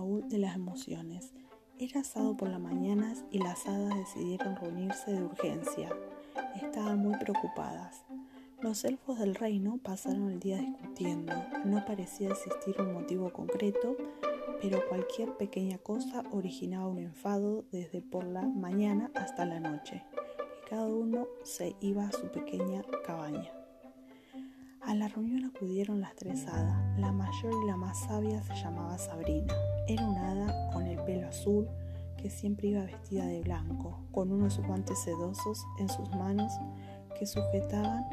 de 0.00 0.38
las 0.38 0.56
emociones. 0.56 1.32
Era 1.78 2.00
asado 2.00 2.36
por 2.36 2.48
las 2.48 2.60
mañanas 2.60 3.24
y 3.30 3.38
las 3.38 3.66
hadas 3.66 3.94
decidieron 3.96 4.56
reunirse 4.56 5.12
de 5.12 5.22
urgencia. 5.22 5.90
Estaban 6.62 6.98
muy 6.98 7.16
preocupadas. 7.16 8.04
Los 8.60 8.84
elfos 8.84 9.18
del 9.18 9.34
reino 9.34 9.78
pasaron 9.82 10.30
el 10.30 10.40
día 10.40 10.58
discutiendo. 10.58 11.32
No 11.64 11.84
parecía 11.84 12.30
existir 12.30 12.80
un 12.80 12.92
motivo 12.92 13.30
concreto, 13.30 13.96
pero 14.60 14.86
cualquier 14.88 15.36
pequeña 15.36 15.78
cosa 15.78 16.24
originaba 16.30 16.88
un 16.88 16.98
enfado 16.98 17.64
desde 17.70 18.02
por 18.02 18.24
la 18.24 18.42
mañana 18.42 19.10
hasta 19.14 19.44
la 19.44 19.60
noche. 19.60 20.02
Y 20.14 20.68
cada 20.68 20.86
uno 20.86 21.26
se 21.42 21.76
iba 21.80 22.06
a 22.06 22.12
su 22.12 22.30
pequeña 22.30 22.82
cabaña. 23.06 23.59
A 24.82 24.94
la 24.94 25.08
reunión 25.08 25.44
acudieron 25.44 26.00
las 26.00 26.16
tres 26.16 26.46
hadas. 26.46 26.98
La 26.98 27.12
mayor 27.12 27.52
y 27.62 27.66
la 27.66 27.76
más 27.76 28.00
sabia 28.00 28.42
se 28.42 28.54
llamaba 28.54 28.96
Sabrina. 28.96 29.52
Era 29.86 30.06
una 30.06 30.30
hada 30.30 30.70
con 30.72 30.86
el 30.86 30.98
pelo 31.04 31.28
azul 31.28 31.68
que 32.16 32.30
siempre 32.30 32.68
iba 32.68 32.84
vestida 32.84 33.26
de 33.26 33.42
blanco, 33.42 34.00
con 34.10 34.32
unos 34.32 34.58
guantes 34.58 34.98
sedosos 35.00 35.64
en 35.78 35.88
sus 35.88 36.08
manos 36.10 36.52
que 37.18 37.26
sujetaban 37.26 38.04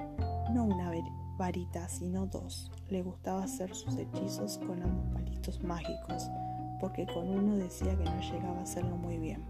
no 0.53 0.65
una 0.65 0.91
varita, 1.37 1.87
sino 1.87 2.25
dos. 2.25 2.69
Le 2.89 3.01
gustaba 3.01 3.43
hacer 3.43 3.73
sus 3.73 3.95
hechizos 3.95 4.57
con 4.59 4.83
ambos 4.83 5.07
palitos 5.13 5.63
mágicos, 5.63 6.29
porque 6.81 7.05
con 7.05 7.29
uno 7.29 7.55
decía 7.55 7.97
que 7.97 8.03
no 8.03 8.19
llegaba 8.19 8.59
a 8.59 8.63
hacerlo 8.63 8.97
muy 8.97 9.17
bien. 9.17 9.43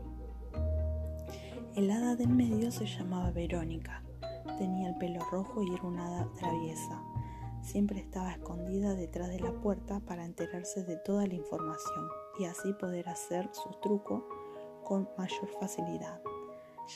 El 1.75 1.89
hada 1.91 2.15
del 2.15 2.29
medio 2.29 2.71
se 2.71 2.85
llamaba 2.85 3.31
Verónica. 3.31 4.03
Tenía 4.57 4.89
el 4.89 4.97
pelo 4.97 5.19
rojo 5.31 5.61
y 5.61 5.73
era 5.73 5.83
una 5.83 6.07
hada 6.07 6.27
traviesa. 6.39 7.01
Siempre 7.61 7.99
estaba 7.99 8.31
escondida 8.31 8.95
detrás 8.95 9.29
de 9.29 9.39
la 9.39 9.51
puerta 9.51 9.99
para 9.99 10.25
enterarse 10.25 10.83
de 10.83 10.95
toda 10.97 11.27
la 11.27 11.33
información 11.33 12.07
y 12.39 12.45
así 12.45 12.73
poder 12.73 13.09
hacer 13.09 13.49
su 13.51 13.69
truco 13.81 14.27
con 14.83 15.09
mayor 15.17 15.49
facilidad, 15.59 16.21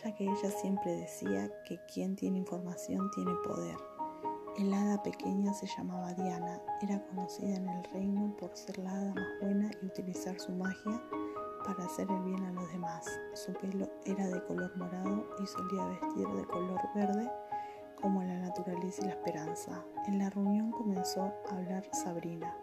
ya 0.02 0.16
que 0.16 0.24
ella 0.24 0.50
siempre 0.50 0.96
decía 0.96 1.52
que 1.66 1.78
quien 1.94 2.16
tiene 2.16 2.38
información 2.38 3.12
tiene 3.12 3.34
poder. 3.46 3.76
El 4.58 4.74
hada 4.74 5.04
pequeña 5.04 5.54
se 5.54 5.68
llamaba 5.68 6.14
Diana, 6.14 6.62
era 6.82 7.06
conocida 7.08 7.56
en 7.56 7.68
el 7.68 7.84
reino 7.86 8.36
por 8.38 8.56
ser 8.56 8.78
la 8.78 8.92
hada 8.92 9.14
más 9.14 9.28
buena 9.42 9.72
y 9.82 9.86
utilizar 9.86 10.40
su 10.40 10.52
magia 10.54 11.02
para 11.66 11.86
hacer 11.86 12.10
el 12.10 12.22
bien 12.24 12.44
a 12.44 12.52
los 12.52 12.72
demás. 12.72 13.06
Su 13.34 13.54
pelo 13.54 13.90
era 14.06 14.28
de 14.28 14.44
color 14.46 14.76
morado 14.78 15.28
y 15.42 15.46
solía 15.48 15.86
vestir 15.86 16.28
de 16.28 16.46
color 16.46 16.80
verde 16.96 17.30
como 18.02 18.24
la 18.24 18.38
naturaleza 18.38 19.04
y 19.04 19.06
la 19.06 19.12
esperanza. 19.12 19.86
En 20.08 20.20
la 20.20 20.30
reunión 20.30 20.72
comenzó 20.72 21.22
a 21.22 21.56
hablar 21.56 21.88
Sabrina, 21.94 22.56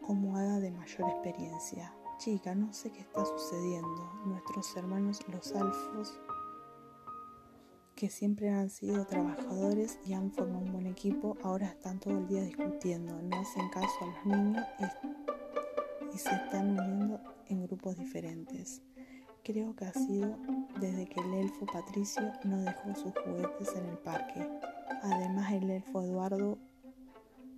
como 0.00 0.36
hada 0.36 0.60
de 0.60 0.70
mayor 0.70 1.10
experiencia. 1.10 1.92
Chica, 2.18 2.54
no 2.54 2.72
sé 2.72 2.90
qué 2.92 3.00
está 3.00 3.24
sucediendo. 3.24 4.12
Nuestros 4.24 4.76
hermanos 4.76 5.20
los 5.28 5.52
alfos, 5.54 6.18
que 7.96 8.08
siempre 8.08 8.50
han 8.50 8.70
sido 8.70 9.06
trabajadores 9.06 9.98
y 10.04 10.14
han 10.14 10.30
formado 10.30 10.64
un 10.64 10.72
buen 10.72 10.86
equipo, 10.86 11.36
ahora 11.42 11.66
están 11.66 11.98
todo 11.98 12.18
el 12.18 12.26
día 12.26 12.42
discutiendo, 12.42 13.20
no 13.22 13.36
hacen 13.36 13.68
caso 13.70 13.94
a 14.00 14.06
los 14.06 14.26
niños 14.26 14.66
y, 14.78 16.14
y 16.14 16.18
se 16.18 16.34
están 16.34 16.78
uniendo 16.78 17.20
en 17.48 17.62
grupos 17.62 17.96
diferentes. 17.96 18.82
Creo 19.44 19.76
que 19.76 19.84
ha 19.84 19.92
sido 19.92 20.38
desde 20.80 21.04
que 21.04 21.20
el 21.20 21.34
elfo 21.34 21.66
Patricio 21.66 22.32
no 22.44 22.62
dejó 22.62 22.94
sus 22.94 23.12
juguetes 23.12 23.76
en 23.76 23.84
el 23.90 23.98
parque. 23.98 24.48
Además, 25.02 25.52
el 25.52 25.70
elfo 25.70 26.00
Eduardo 26.00 26.56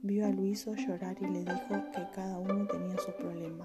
vio 0.03 0.27
a 0.27 0.31
Luiso 0.31 0.75
llorar 0.75 1.17
y 1.21 1.27
le 1.29 1.45
dijo 1.45 1.75
que 1.95 2.03
cada 2.13 2.41
uno 2.41 2.67
tenía 2.67 2.99
su 2.99 3.13
problema, 3.13 3.65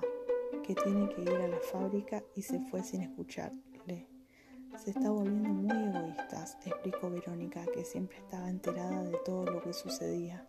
que 0.63 0.75
tiene 0.75 1.09
que 1.09 1.23
ir 1.23 1.29
a 1.31 1.47
la 1.47 1.59
fábrica 1.71 2.21
y 2.35 2.43
se 2.43 2.59
fue 2.59 2.83
sin 2.83 3.01
escucharle. 3.01 4.07
Se 4.77 4.91
está 4.91 5.09
volviendo 5.09 5.49
muy 5.49 5.75
egoístas, 5.75 6.59
explicó 6.63 7.09
Verónica, 7.09 7.65
que 7.73 7.83
siempre 7.83 8.19
estaba 8.19 8.51
enterada 8.51 9.01
de 9.01 9.17
todo 9.25 9.45
lo 9.45 9.63
que 9.63 9.73
sucedía. 9.73 10.47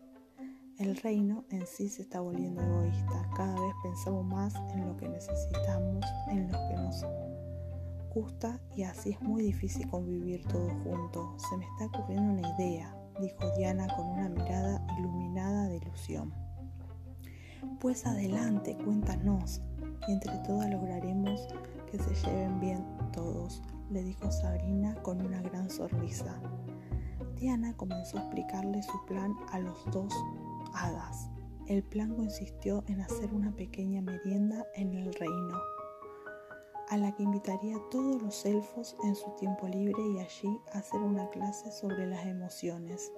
El 0.78 0.94
reino 0.97 1.47
en 1.49 1.66
sí 1.66 1.88
se 1.88 2.03
está 2.03 2.21
volviendo 2.21 2.61
egoísta. 2.61 3.31
Cada 3.34 3.59
vez 3.59 3.75
pensamos 3.82 4.27
más 4.27 4.55
en 4.75 4.87
lo 4.87 4.94
que 4.99 5.09
necesitamos, 5.09 6.05
en 6.28 6.53
lo 6.53 6.59
que 6.69 6.75
nos 6.75 7.03
y 8.77 8.83
así 8.83 9.11
es 9.11 9.23
muy 9.23 9.43
difícil 9.43 9.89
convivir 9.89 10.47
todos 10.47 10.73
juntos. 10.84 11.43
Se 11.49 11.56
me 11.56 11.65
está 11.65 11.87
ocurriendo 11.87 12.33
una 12.33 12.55
idea, 12.56 12.95
dijo 13.21 13.50
Diana 13.56 13.87
con 13.97 14.06
una 14.06 14.28
mirada 14.28 14.84
iluminada 14.99 15.69
de 15.69 15.77
ilusión. 15.77 16.33
Pues 17.81 18.06
adelante, 18.06 18.77
cuéntanos, 18.84 19.62
y 20.06 20.12
entre 20.12 20.37
todas 20.47 20.69
lograremos 20.71 21.49
que 21.91 21.99
se 21.99 22.15
lleven 22.27 22.61
bien 22.61 22.84
todos, 23.12 23.62
le 23.91 24.03
dijo 24.03 24.31
Sabrina 24.31 24.94
con 25.03 25.25
una 25.25 25.41
gran 25.41 25.71
sonrisa. 25.71 26.39
Diana 27.37 27.75
comenzó 27.77 28.19
a 28.19 28.23
explicarle 28.23 28.83
su 28.83 29.05
plan 29.06 29.34
a 29.53 29.59
los 29.59 29.84
dos 29.91 30.12
hadas. 30.75 31.31
El 31.67 31.83
plan 31.83 32.15
consistió 32.15 32.84
en 32.89 33.00
hacer 33.00 33.33
una 33.33 33.53
pequeña 33.53 34.03
merienda 34.03 34.67
en 34.75 34.93
el 34.94 35.15
reino 35.15 35.56
a 36.92 36.98
la 36.98 37.10
que 37.12 37.22
invitaría 37.22 37.75
a 37.75 37.91
todos 37.91 38.20
los 38.20 38.44
elfos 38.44 38.94
en 39.03 39.14
su 39.16 39.30
tiempo 39.36 39.66
libre 39.66 40.03
y 40.08 40.19
allí 40.19 40.60
hacer 40.75 41.00
una 41.00 41.26
clase 41.30 41.72
sobre 41.72 42.06
las 42.06 42.26
emociones 42.26 43.10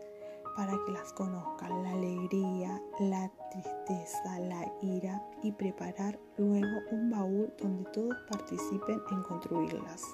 para 0.55 0.79
que 0.87 0.93
las 0.93 1.13
conozcan, 1.15 1.83
la 1.83 1.91
alegría, 1.91 2.81
la 3.01 3.29
tristeza, 3.51 4.39
la 4.39 4.73
ira 4.81 5.21
y 5.43 5.51
preparar 5.51 6.21
luego 6.39 6.69
un 6.93 7.11
baúl 7.11 7.53
donde 7.61 7.91
todos 7.91 8.15
participen 8.31 9.03
en 9.11 9.23
construirlas. 9.25 10.05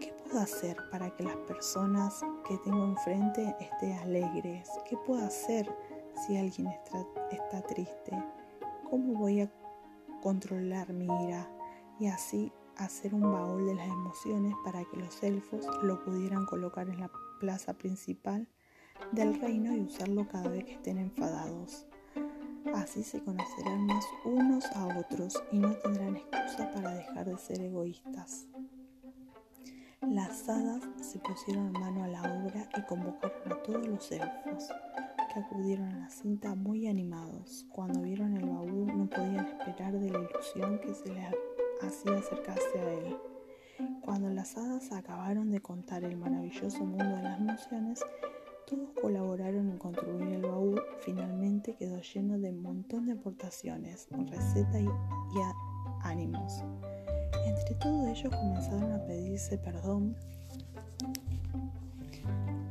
¿Qué 0.00 0.14
puedo 0.24 0.40
hacer 0.40 0.78
para 0.90 1.14
que 1.14 1.24
las 1.24 1.36
personas 1.36 2.24
que 2.48 2.56
tengo 2.64 2.82
enfrente 2.82 3.54
estén 3.60 3.92
alegres? 3.98 4.70
¿Qué 4.88 4.96
puedo 4.96 5.22
hacer 5.22 5.70
si 6.26 6.38
alguien 6.38 6.68
está, 6.68 7.04
está 7.30 7.60
triste? 7.60 8.24
¿Cómo 8.88 9.18
voy 9.18 9.42
a 9.42 9.50
controlar 10.22 10.94
mi 10.94 11.04
ira? 11.26 11.46
Y 11.98 12.06
así 12.06 12.52
hacer 12.76 13.14
un 13.14 13.22
baúl 13.22 13.66
de 13.66 13.74
las 13.74 13.88
emociones 13.88 14.54
para 14.64 14.84
que 14.84 14.96
los 14.96 15.22
elfos 15.22 15.66
lo 15.82 16.02
pudieran 16.04 16.46
colocar 16.46 16.88
en 16.88 17.00
la 17.00 17.10
plaza 17.40 17.74
principal 17.74 18.48
del 19.12 19.40
reino 19.40 19.74
y 19.74 19.80
usarlo 19.80 20.26
cada 20.28 20.48
vez 20.48 20.64
que 20.64 20.74
estén 20.74 20.98
enfadados. 20.98 21.86
Así 22.74 23.02
se 23.02 23.22
conocerán 23.22 23.86
más 23.86 24.04
unos 24.24 24.64
a 24.76 24.98
otros 24.98 25.42
y 25.50 25.58
no 25.58 25.74
tendrán 25.76 26.16
excusa 26.16 26.70
para 26.72 26.94
dejar 26.94 27.26
de 27.26 27.38
ser 27.38 27.60
egoístas. 27.62 28.46
Las 30.02 30.48
hadas 30.48 30.82
se 31.00 31.18
pusieron 31.18 31.72
mano 31.72 32.04
a 32.04 32.08
la 32.08 32.22
obra 32.22 32.68
y 32.76 32.82
convocaron 32.82 33.52
a 33.52 33.62
todos 33.62 33.86
los 33.86 34.12
elfos, 34.12 34.68
que 35.32 35.40
acudieron 35.40 35.88
a 35.88 35.98
la 35.98 36.10
cinta 36.10 36.54
muy 36.54 36.86
animados. 36.86 37.66
Cuando 37.72 38.02
vieron 38.02 38.36
el 38.36 38.48
baúl 38.48 38.86
no 38.86 39.08
podían 39.08 39.46
esperar 39.46 39.98
de 39.98 40.10
la 40.10 40.18
ilusión 40.18 40.78
que 40.80 40.94
se 40.94 41.12
les 41.12 41.24
así 41.88 42.08
acercarse 42.10 42.78
a 42.78 42.92
él. 42.92 43.16
Cuando 44.02 44.28
las 44.28 44.56
hadas 44.56 44.92
acabaron 44.92 45.50
de 45.50 45.60
contar 45.60 46.04
el 46.04 46.16
maravilloso 46.16 46.84
mundo 46.84 47.16
de 47.16 47.22
las 47.22 47.40
emociones, 47.40 48.00
todos 48.66 48.90
colaboraron 49.00 49.70
en 49.70 49.78
construir 49.78 50.34
el 50.34 50.42
baúl. 50.42 50.82
Finalmente 51.00 51.74
quedó 51.76 52.00
lleno 52.00 52.38
de 52.38 52.50
un 52.50 52.62
montón 52.62 53.06
de 53.06 53.12
aportaciones, 53.12 54.06
recetas 54.10 54.80
y, 54.80 54.84
y 54.84 55.42
ánimos. 56.02 56.62
Entre 57.46 57.74
todos 57.76 58.06
ellos 58.08 58.34
comenzaron 58.34 58.92
a 58.92 59.06
pedirse 59.06 59.56
perdón, 59.56 60.14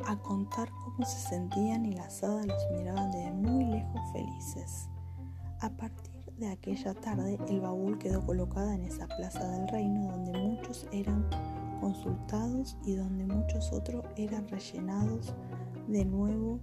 a 0.06 0.16
contar 0.20 0.70
cómo 0.70 1.06
se 1.06 1.30
sentían 1.30 1.86
y 1.86 1.94
las 1.94 2.24
hadas 2.24 2.46
los 2.46 2.72
miraban 2.72 3.12
desde 3.12 3.32
muy 3.32 3.66
lejos 3.66 4.02
felices. 4.14 4.88
A 5.62 5.70
partir 5.70 6.07
de 6.38 6.48
aquella 6.50 6.94
tarde 6.94 7.38
el 7.50 7.62
baúl 7.62 7.98
quedó 7.98 8.26
colocada 8.26 8.76
en 8.76 8.86
esa 8.86 9.08
plaza 9.08 9.48
del 9.50 9.68
reino 9.70 10.12
donde 10.12 10.40
muchos 10.40 10.88
eran 10.92 11.28
consultados 11.82 12.78
y 12.86 12.96
donde 12.96 13.26
muchos 13.26 13.72
otros 13.72 14.06
eran 14.16 14.48
rellenados 14.48 15.34
de 15.88 16.06
nuevo 16.06 16.60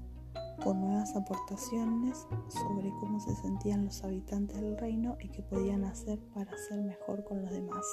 con 0.63 0.81
nuevas 0.81 1.15
aportaciones 1.17 2.27
sobre 2.49 2.91
cómo 3.01 3.19
se 3.21 3.35
sentían 3.37 3.85
los 3.85 4.03
habitantes 4.05 4.61
del 4.61 4.79
reino 4.79 5.17
y 5.21 5.29
qué 5.29 5.43
podían 5.43 5.85
hacer 5.85 6.21
para 6.33 6.57
ser 6.69 6.81
mejor 6.83 7.25
con 7.25 7.43
los 7.43 7.51
demás. 7.51 7.85